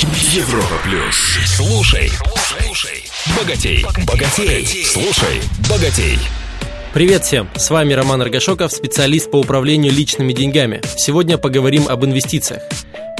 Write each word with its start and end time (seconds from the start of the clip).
Европа 0.00 0.76
плюс. 0.84 1.16
Слушай, 1.56 2.08
слушай, 2.36 3.04
богатей, 3.36 3.84
богатей, 4.06 4.84
слушай, 4.84 5.40
богатей. 5.68 6.16
Привет 6.94 7.24
всем! 7.24 7.48
С 7.56 7.68
вами 7.68 7.94
Роман 7.94 8.22
Аргашоков, 8.22 8.70
специалист 8.72 9.28
по 9.28 9.38
управлению 9.38 9.92
личными 9.92 10.32
деньгами. 10.32 10.80
Сегодня 10.96 11.36
поговорим 11.36 11.88
об 11.88 12.04
инвестициях. 12.04 12.62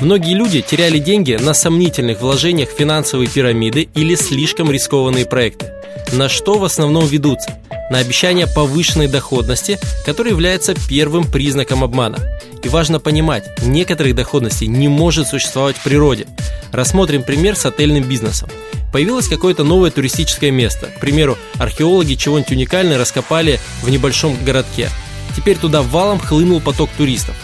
Многие 0.01 0.35
люди 0.35 0.61
теряли 0.61 1.01
деньги 1.01 1.33
на 1.33 1.53
сомнительных 1.53 2.21
вложениях 2.21 2.69
финансовой 2.69 3.27
пирамиды 3.27 3.89
или 3.97 4.15
слишком 4.15 4.71
рискованные 4.71 5.27
проекты. 5.27 5.73
На 6.13 6.29
что 6.29 6.59
в 6.59 6.65
основном 6.65 7.05
ведутся? 7.09 7.59
На 7.91 7.99
обещание 7.99 8.47
повышенной 8.47 9.09
доходности, 9.09 9.81
который 10.07 10.31
является 10.31 10.77
первым 10.89 11.29
признаком 11.29 11.83
обмана. 11.83 12.19
И 12.63 12.69
важно 12.69 13.01
понимать, 13.01 13.45
некоторых 13.63 14.15
доходностей 14.15 14.67
не 14.67 14.89
может 14.89 15.29
существовать 15.29 15.77
в 15.77 15.83
природе. 15.83 16.27
Рассмотрим 16.73 17.23
пример 17.23 17.57
с 17.57 17.65
отельным 17.67 18.05
бизнесом. 18.05 18.49
Появилось 18.93 19.29
какое-то 19.29 19.65
новое 19.65 19.91
туристическое 19.91 20.51
место. 20.51 20.87
К 20.87 21.01
примеру, 21.01 21.37
археологи 21.59 22.15
чего-нибудь 22.15 22.53
уникальное 22.53 22.99
раскопали 22.99 23.61
в 23.83 23.91
небольшом 23.91 24.37
городке. 24.45 24.89
Теперь 25.37 25.57
туда 25.57 25.83
валом 25.83 26.19
хлынул 26.19 26.61
поток 26.61 26.91
туристов. 26.97 27.37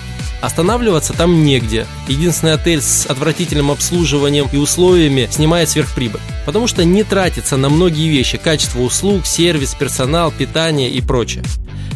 Останавливаться 0.45 1.15
там 1.15 1.43
негде. 1.43 1.87
Единственный 2.07 2.53
отель 2.53 2.83
с 2.83 3.07
отвратительным 3.07 3.71
обслуживанием 3.71 4.47
и 4.53 4.59
условиями 4.59 5.27
снимает 5.31 5.71
сверхприбыль. 5.71 6.21
Потому 6.45 6.67
что 6.67 6.85
не 6.85 7.03
тратится 7.03 7.57
на 7.57 7.71
многие 7.71 8.09
вещи– 8.09 8.37
качество 8.45 8.83
услуг, 8.83 9.25
сервис, 9.25 9.75
персонал, 9.75 10.31
питание 10.31 10.91
и 10.91 11.01
прочее. 11.01 11.43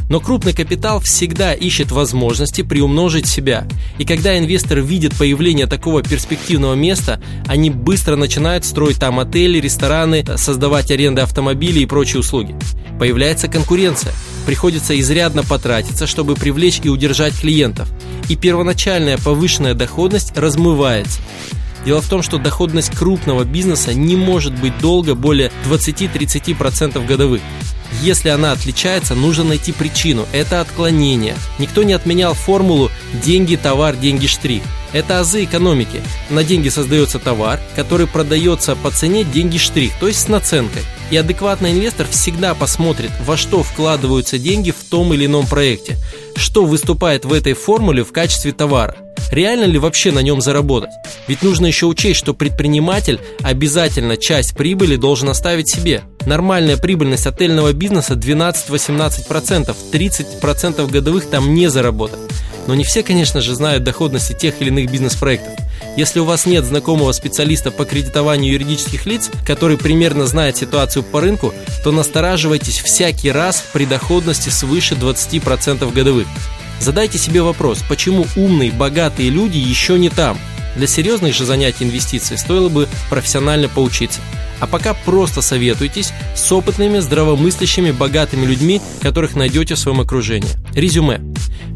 Но 0.09 0.19
крупный 0.21 0.55
капитал 0.55 1.01
всегда 1.01 1.53
ищет 1.53 1.93
возможности 1.93 2.63
приумножить 2.63 3.27
себя. 3.27 3.67
И 3.99 4.07
когда 4.07 4.39
инвесторы 4.39 4.81
видят 4.81 5.15
появление 5.15 5.67
такого 5.67 6.03
перспективного 6.03 6.73
места, 6.73 7.21
они 7.47 7.69
быстро 7.69 8.17
начинают 8.17 8.65
строить 8.65 8.99
там 8.99 9.21
отели, 9.21 9.61
рестораны, 9.61 10.25
создавать 10.39 10.91
аренды 10.91 11.21
автомобилей 11.21 11.83
и 11.83 11.87
прочие 11.87 12.21
услуги. 12.21 12.57
Появляется 12.99 13.49
конкуренция. 13.49 14.15
Приходится 14.47 14.99
изрядно 14.99 15.43
потратиться, 15.43 16.07
чтобы 16.07 16.35
привлечь 16.35 16.81
и 16.83 16.89
удержать 16.89 17.39
клиентов. 17.39 17.87
И 18.29 18.37
первоначальная 18.37 19.19
повышенная 19.19 19.75
доходность 19.75 20.37
размывается. 20.37 21.21
Дело 21.85 22.03
в 22.03 22.09
том, 22.09 22.23
что 22.23 22.39
доходность 22.39 22.95
крупного 22.95 23.45
бизнеса 23.45 23.95
не 23.95 24.17
может 24.17 24.53
быть 24.55 24.79
долго 24.79 25.15
более 25.15 25.51
20-30% 25.67 27.07
годовых. 27.07 27.41
Если 28.03 28.29
она 28.29 28.53
отличается, 28.53 29.15
нужно 29.15 29.45
найти 29.45 29.73
причину. 29.73 30.27
Это 30.33 30.61
отклонение. 30.61 31.35
Никто 31.59 31.83
не 31.83 31.95
отменял 31.95 32.35
формулу 32.35 32.91
«деньги, 33.25 33.57
товар, 33.57 33.97
деньги, 33.97 34.27
штрих». 34.27 34.63
Это 34.93 35.21
азы 35.21 35.45
экономики. 35.45 36.01
На 36.31 36.45
деньги 36.45 36.69
создается 36.69 37.19
товар, 37.19 37.61
который 37.77 38.07
продается 38.07 38.75
по 38.75 38.91
цене 38.91 39.25
деньги 39.25 39.59
штрих, 39.59 39.93
то 40.01 40.07
есть 40.07 40.21
с 40.21 40.29
наценкой. 40.29 40.83
И 41.11 41.17
адекватный 41.17 41.73
инвестор 41.73 42.07
всегда 42.11 42.55
посмотрит, 42.55 43.11
во 43.25 43.37
что 43.37 43.63
вкладываются 43.63 44.39
деньги 44.39 44.71
в 44.71 44.83
том 44.89 45.13
или 45.13 45.27
ином 45.27 45.47
проекте, 45.47 45.97
что 46.39 46.65
выступает 46.65 47.25
в 47.25 47.33
этой 47.33 47.53
формуле 47.53 48.05
в 48.05 48.13
качестве 48.13 48.53
товара. 48.53 48.97
Реально 49.31 49.65
ли 49.65 49.79
вообще 49.79 50.11
на 50.13 50.21
нем 50.21 50.41
заработать? 50.41 50.91
Ведь 51.27 51.43
нужно 51.43 51.67
еще 51.67 51.87
учесть, 51.87 52.19
что 52.19 52.35
предприниматель 52.35 53.21
обязательно 53.43 54.17
часть 54.17 54.57
прибыли 54.57 54.97
должен 54.97 55.29
оставить 55.29 55.71
себе. 55.71 56.03
Нормальная 56.25 56.77
прибыльность 56.77 57.27
отельного 57.27 57.73
бизнеса 57.73 58.15
12-18%, 58.15 59.75
30% 59.93 60.91
годовых 60.91 61.27
там 61.27 61.55
не 61.55 61.69
заработать. 61.69 62.21
Но 62.67 62.75
не 62.75 62.85
все, 62.85 63.03
конечно 63.03 63.41
же, 63.41 63.55
знают 63.55 63.85
доходности 63.85 64.35
тех 64.35 64.61
или 64.61 64.69
иных 64.69 64.91
бизнес-проектов. 64.91 65.68
Если 65.97 66.21
у 66.21 66.25
вас 66.25 66.47
нет 66.47 66.65
знакомого 66.65 67.13
специалиста 67.13 67.71
по 67.71 67.85
кредитованию 67.85 68.53
юридических 68.53 69.07
лиц, 69.07 69.31
который 69.47 69.77
примерно 69.77 70.27
знает 70.27 70.57
ситуацию 70.57 71.03
по 71.03 71.21
рынку, 71.21 71.53
то 71.83 71.91
настораживайтесь 71.93 72.79
всякий 72.79 73.31
раз 73.31 73.65
при 73.73 73.85
доходности 73.85 74.49
свыше 74.49 74.95
20% 74.95 75.93
годовых. 75.93 76.27
Задайте 76.81 77.19
себе 77.19 77.43
вопрос, 77.43 77.83
почему 77.89 78.27
умные, 78.37 78.71
богатые 78.71 79.31
люди 79.31 79.59
еще 79.59 79.99
не 79.99 80.11
там? 80.11 80.39
Для 80.77 80.87
серьезных 80.87 81.35
же 81.35 81.45
занятий 81.45 81.85
инвестиций 81.85 82.39
стоило 82.39 82.69
бы 82.69 82.89
профессионально 83.11 83.69
поучиться. 83.69 84.21
А 84.61 84.67
пока 84.67 84.95
просто 84.95 85.43
советуйтесь 85.43 86.13
с 86.35 86.51
опытными, 86.53 86.99
здравомыслящими, 86.99 87.91
богатыми 87.91 88.47
людьми, 88.47 88.81
которых 89.01 89.37
найдете 89.37 89.75
в 89.75 89.79
своем 89.79 90.01
окружении. 90.01 90.51
Резюме. 90.75 91.21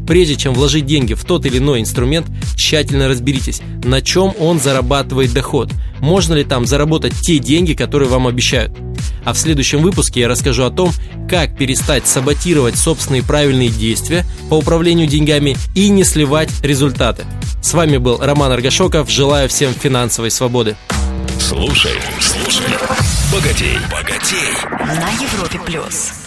Прежде 0.05 0.35
чем 0.35 0.53
вложить 0.53 0.85
деньги 0.85 1.13
в 1.13 1.23
тот 1.23 1.45
или 1.45 1.59
иной 1.59 1.79
инструмент, 1.79 2.27
тщательно 2.55 3.07
разберитесь, 3.07 3.61
на 3.83 4.01
чем 4.01 4.33
он 4.37 4.59
зарабатывает 4.59 5.31
доход. 5.33 5.71
Можно 5.99 6.33
ли 6.33 6.43
там 6.43 6.65
заработать 6.65 7.13
те 7.21 7.39
деньги, 7.39 7.73
которые 7.73 8.09
вам 8.09 8.27
обещают. 8.27 8.77
А 9.23 9.31
в 9.31 9.37
следующем 9.37 9.81
выпуске 9.81 10.21
я 10.21 10.27
расскажу 10.27 10.63
о 10.63 10.71
том, 10.71 10.91
как 11.29 11.57
перестать 11.57 12.07
саботировать 12.07 12.75
собственные 12.75 13.23
правильные 13.23 13.69
действия 13.69 14.25
по 14.49 14.55
управлению 14.55 15.07
деньгами 15.07 15.55
и 15.75 15.87
не 15.89 16.03
сливать 16.03 16.49
результаты. 16.61 17.23
С 17.61 17.73
вами 17.73 17.97
был 17.97 18.17
Роман 18.19 18.51
Аргашоков. 18.51 19.09
Желаю 19.09 19.47
всем 19.47 19.73
финансовой 19.73 20.31
свободы. 20.31 20.75
Слушай, 21.43 21.99
слушай, 22.21 22.65
богатей, 23.29 23.77
богатей. 23.91 24.55
На 24.79 25.09
Европе 25.21 25.59
плюс. 25.59 26.22